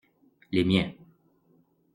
[0.51, 0.93] Les miens.